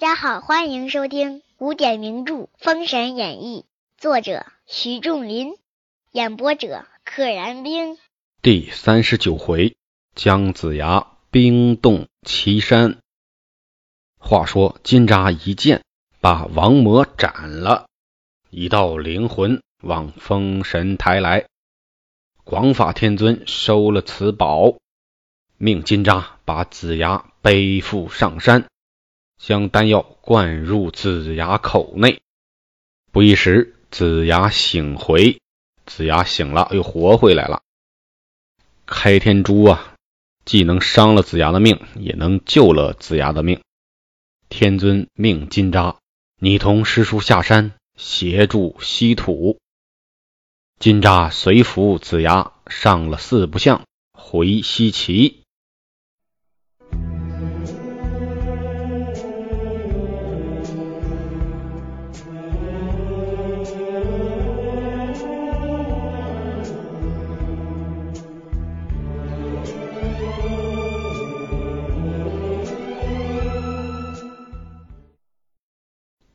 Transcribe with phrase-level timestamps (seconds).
[0.00, 3.66] 大家好，欢迎收听古典名著《封神演义》，
[4.00, 5.58] 作者徐仲林，
[6.10, 7.98] 演播者可燃冰。
[8.40, 9.76] 第三十九回，
[10.14, 12.96] 姜子牙冰冻岐山。
[14.16, 15.82] 话说金吒一剑
[16.22, 17.84] 把王魔斩了，
[18.48, 21.44] 一道灵魂往封神台来。
[22.44, 24.78] 广法天尊收了此宝，
[25.58, 28.64] 命金吒把子牙背负上山。
[29.40, 32.20] 将丹药灌入子牙口内，
[33.10, 35.40] 不一时，子牙醒回。
[35.86, 37.62] 子牙醒了，又活回来了。
[38.84, 39.94] 开天珠啊，
[40.44, 43.62] 既能伤了子牙的命，也能救了子牙的命。
[44.50, 45.96] 天尊命金吒，
[46.38, 49.58] 你同师叔下山协助西土。
[50.78, 55.39] 金吒随扶子牙上了四不像，回西岐。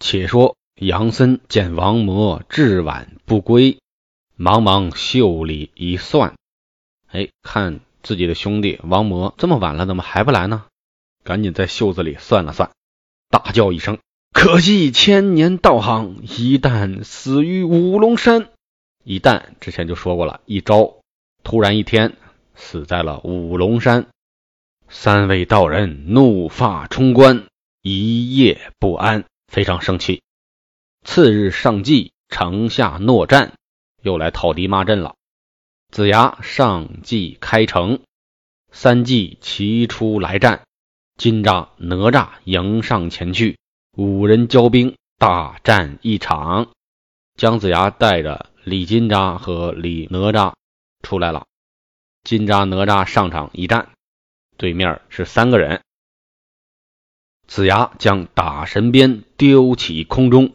[0.07, 3.79] 且说杨森见王魔至晚不归，
[4.35, 6.35] 忙忙袖里一算，
[7.07, 10.65] 哎，看自己的兄弟王魔这么晚了，怎么还不来呢？
[11.23, 12.69] 赶紧在袖子里算了算，
[13.31, 13.97] 大叫一声
[14.31, 18.49] ：“可惜千年道行，一旦死于五龙山。”
[19.03, 20.97] 一旦之前就说过了，一招
[21.43, 22.15] 突然一天
[22.53, 24.05] 死在了五龙山。
[24.87, 27.47] 三位道人怒发冲冠，
[27.81, 29.25] 一夜不安。
[29.47, 30.21] 非常生气，
[31.03, 33.53] 次日上计，城下诺战，
[34.01, 35.15] 又来讨敌骂阵了。
[35.91, 38.01] 子牙上计开城，
[38.71, 40.63] 三计齐出来战，
[41.15, 43.57] 金吒、哪吒迎上前去，
[43.95, 46.71] 五人交兵，大战一场。
[47.37, 50.53] 姜子牙带着李金吒和李哪吒
[51.01, 51.45] 出来了，
[52.23, 53.89] 金吒、哪吒上场一战，
[54.57, 55.84] 对面是三个人。
[57.47, 60.53] 子牙将打神鞭丢起空中，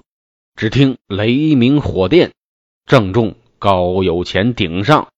[0.56, 2.32] 只听雷鸣火电，
[2.84, 5.08] 正中高有钱顶上，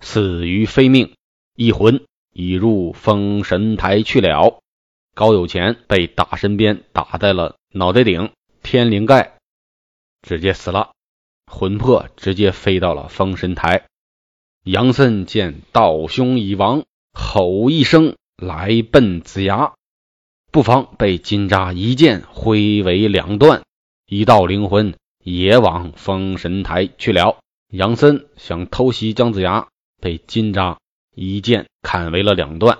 [0.00, 1.14] 死于非命，
[1.54, 4.60] 一魂已入封神台去了。
[5.14, 8.32] 高有钱被打神鞭打在了脑袋顶
[8.62, 9.38] 天灵盖，
[10.22, 10.92] 直接死了，
[11.46, 13.86] 魂魄直接飞到了封神台。
[14.64, 19.74] 杨森见道兄已亡，吼一声来奔子牙。
[20.54, 23.64] 不妨被金吒一剑挥为两段，
[24.06, 24.94] 一道灵魂
[25.24, 27.38] 也往封神台去了。
[27.72, 29.66] 杨森想偷袭姜子牙，
[30.00, 30.76] 被金吒
[31.16, 32.78] 一剑砍为了两段。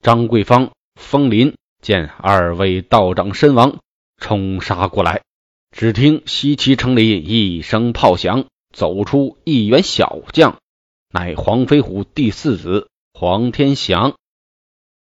[0.00, 3.78] 张桂芳、风林见二位道长身亡，
[4.16, 5.22] 冲杀过来。
[5.70, 10.58] 只听西岐城里一声炮响，走出一员小将，
[11.12, 14.16] 乃黄飞虎第四子黄天祥。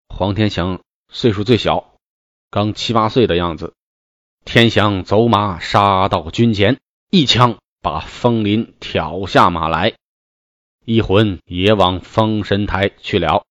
[0.09, 0.79] 黄天祥
[1.11, 1.92] 岁数最小。
[2.53, 3.73] 刚七八岁的样子，
[4.45, 9.95] 天祥走马杀到军前，一枪把风林挑下马来，
[10.85, 13.43] 一魂也往封神台去了。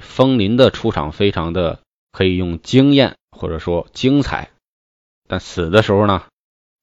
[0.00, 4.50] 风林的出场非常的可以用惊艳或者说精彩，
[5.28, 6.24] 但死的时候呢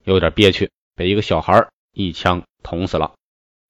[0.05, 3.15] 有点憋屈，被一个小孩一枪捅死了。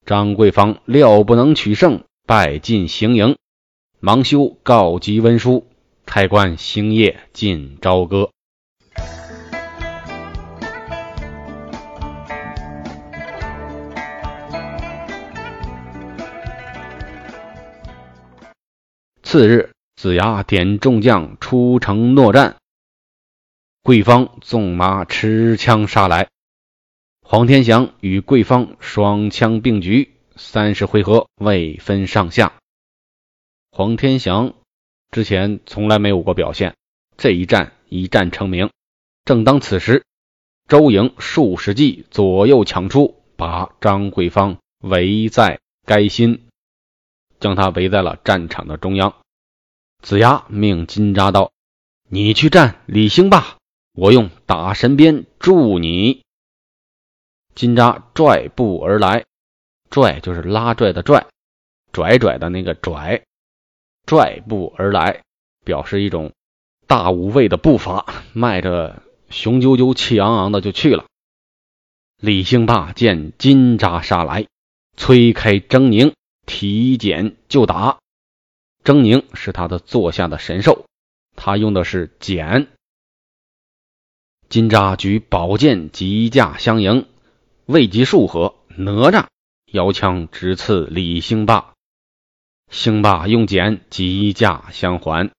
[0.06, 3.38] 张桂芳料不能取胜，败进行营，
[4.00, 5.66] 忙修告急文书。
[6.14, 8.32] 开关星夜尽朝歌。
[19.24, 22.58] 次日，子牙点众将出城诺战，
[23.82, 26.28] 桂芳纵马持枪杀来，
[27.22, 32.52] 黄天祥与桂芳双枪并举，三十回合未分上下。
[33.72, 34.56] 黄天祥。
[35.12, 36.76] 之前从来没有过表现，
[37.18, 38.70] 这一战一战成名。
[39.26, 40.06] 正当此时，
[40.70, 46.48] 周莹数十骑左右抢出，把张桂芳围在该心，
[47.42, 49.14] 将他围在了战场的中央。
[50.02, 51.52] 子牙命金吒道
[52.08, 53.58] ：“你去战李兴霸，
[53.94, 56.24] 我用打神鞭助你。”
[57.54, 59.26] 金吒拽步而来，
[59.90, 61.28] 拽就是拉拽的拽，
[61.92, 63.24] 拽拽的那个拽。
[64.06, 65.22] 拽步而来，
[65.64, 66.34] 表示一种
[66.88, 71.06] 大无畏的步伐，迈着雄赳赳、气昂昂的就去了。
[72.20, 74.48] 李兴霸见金吒杀来，
[74.98, 76.14] 催开狰狞，
[76.46, 78.00] 提锏就打。
[78.84, 80.86] 狰狞是他的座下的神兽，
[81.36, 82.68] 他用的是锏。
[84.50, 87.08] 金吒举宝剑急驾相迎，
[87.66, 89.28] 未及数合，哪吒
[89.72, 91.71] 摇枪直刺李兴霸。
[92.72, 95.30] 兴霸用剑急驾相还，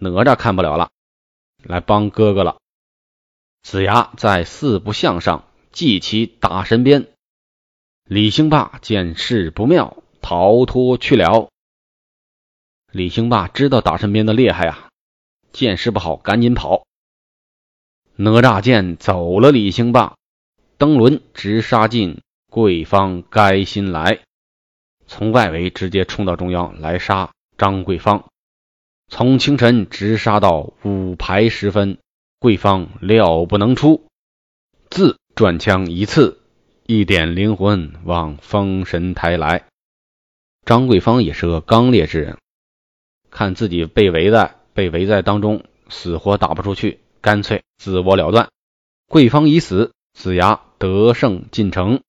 [0.00, 0.90] 哪吒看不了了，
[1.62, 2.58] 来帮哥哥了。
[3.62, 7.06] 子牙在四不像上系起打神鞭，
[8.02, 11.48] 李兴霸见势不妙，逃脱去了。
[12.90, 14.88] 李兴霸知道打神鞭的厉害啊，
[15.52, 16.84] 见势不好，赶紧跑。
[18.16, 20.16] 哪吒见走了李兴霸，
[20.76, 22.20] 登轮直杀进
[22.50, 24.25] 桂芳该心来。
[25.06, 28.28] 从外围直接冲到中央来杀张桂芳，
[29.08, 31.98] 从清晨直杀到午牌时分，
[32.38, 34.06] 桂芳料不能出，
[34.90, 36.40] 自转枪一刺，
[36.84, 39.64] 一点灵魂往封神台来。
[40.64, 42.38] 张桂芳也是个刚烈之人，
[43.30, 48.48] 看自己被围在被围在当中，死活打不出去，干脆自我了断。
[49.08, 52.02] 桂芳已死，子牙得胜进城。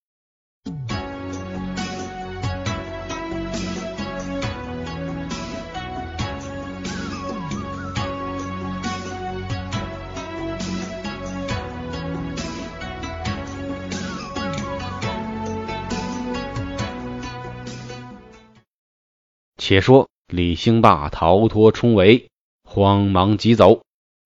[19.58, 22.30] 且说李兴霸逃脱冲围，
[22.64, 23.84] 慌忙急走，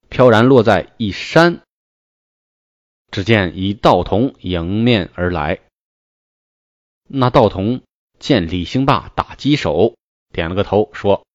[0.10, 1.62] 飘然落在一山。
[3.12, 5.62] 只见一道童迎面而来。
[7.08, 7.82] 那道童
[8.20, 9.96] 见李兴霸打鸡手，
[10.34, 11.26] 点了个头，说：“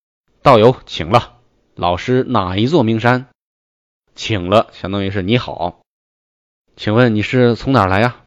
[0.42, 1.40] 道友请了，
[1.74, 3.28] 老师哪一座名山？
[4.14, 5.80] 请了，相当于是你好。
[6.76, 8.24] 请问你是从哪儿来呀？”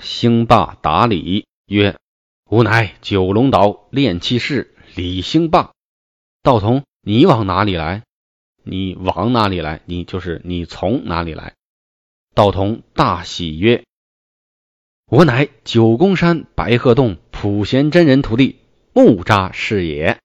[0.00, 1.98] 兴霸答礼曰。
[2.50, 5.72] 吾乃九龙岛炼气士李兴霸，
[6.42, 8.04] 道童，你往哪里来？
[8.62, 9.82] 你往哪里来？
[9.84, 11.56] 你就是你从哪里来？
[12.34, 13.84] 道童大喜曰
[15.10, 18.60] ：“我乃九宫山白鹤洞普贤真人徒弟
[18.94, 20.18] 木吒是也。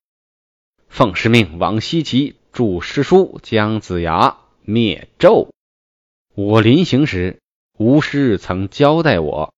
[0.88, 5.50] 奉师命往西岐助师叔姜子牙灭纣。
[6.36, 7.42] 我临行时，
[7.78, 9.54] 吾师曾交代我，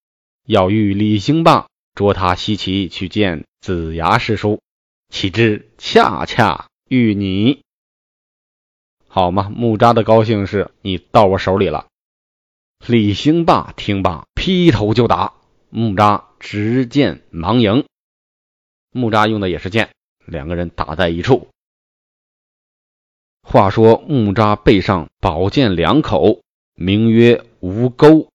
[0.48, 4.62] 要与李兴霸。”捉他西岐去见子牙师叔，
[5.10, 7.64] 岂知恰恰遇你，
[9.08, 9.50] 好吗？
[9.50, 11.88] 木吒的高兴是你到我手里了。
[12.86, 15.34] 李兴霸听罢，劈头就打。
[15.70, 17.86] 木吒执剑忙迎，
[18.92, 19.90] 木吒用的也是剑，
[20.26, 21.48] 两个人打在一处。
[23.42, 26.42] 话说木吒背上宝剑两口，
[26.74, 28.30] 名曰吴钩。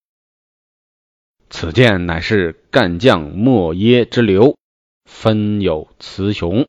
[1.51, 4.57] 此剑乃是干将莫耶之流，
[5.05, 6.67] 分有雌雄。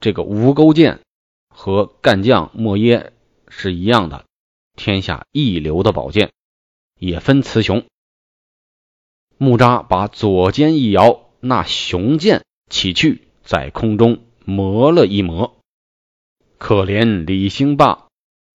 [0.00, 1.00] 这个吴钩剑
[1.48, 3.12] 和干将莫耶
[3.48, 4.24] 是一样的，
[4.76, 6.32] 天下一流的宝剑，
[6.98, 7.84] 也分雌雄。
[9.36, 15.58] 木吒把左肩一摇，那雄剑起去，在空中磨了一磨。
[16.56, 18.08] 可怜李兴霸，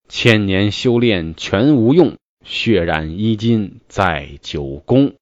[0.09, 5.13] 千年修炼全无用，血染衣襟在九宫。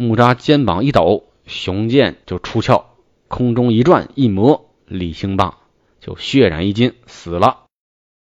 [0.00, 2.84] 木吒肩膀一抖，雄剑就出鞘，
[3.26, 5.58] 空中一转一磨，李兴霸
[6.00, 7.64] 就血染衣襟死了。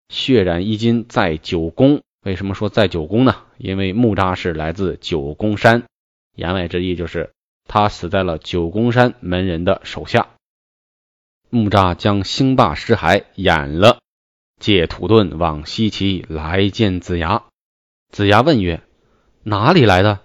[0.07, 3.43] 血染衣襟在九宫，为什么说在九宫呢？
[3.57, 5.83] 因为木吒是来自九宫山，
[6.37, 7.31] 言外之意就是
[7.67, 10.29] 他死在了九宫山门人的手下。
[11.49, 13.99] 木吒将兴霸尸骸掩了，
[14.57, 17.43] 借土遁往西岐来见子牙。
[18.09, 18.81] 子牙问曰
[19.43, 20.21] ：“哪里来的？”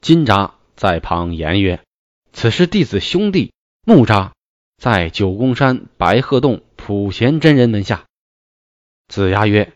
[0.00, 1.82] 金吒在旁言曰
[2.32, 3.52] ：“此是弟子兄弟
[3.84, 4.30] 木吒，
[4.76, 8.06] 在九宫山白鹤洞普贤真人门下。”
[9.08, 9.72] 子牙曰：“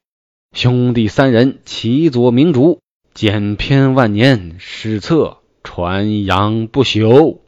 [0.54, 2.80] 兄弟三人齐作明烛，
[3.14, 7.40] 简篇万年，史册传扬不朽。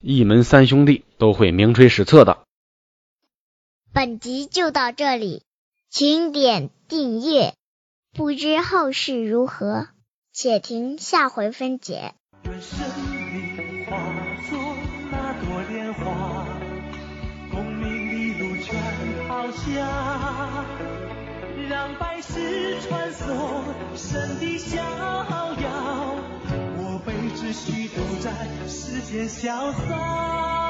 [0.00, 2.44] 一门三兄弟都会名垂史册的。”
[3.92, 5.42] 本集就到这里，
[5.90, 7.54] 请点订阅，
[8.12, 9.88] 不知后事如何。
[10.40, 12.14] 且听下回分解。
[12.44, 12.78] 愿生
[13.32, 13.98] 命化
[14.48, 14.76] 作
[15.10, 16.46] 那朵莲花，
[17.50, 18.76] 功名利禄全
[19.26, 20.64] 抛下，
[21.68, 23.64] 让百世传颂
[23.96, 26.14] 神的逍遥。
[26.76, 28.30] 我辈只需都在
[28.68, 30.67] 世间潇洒。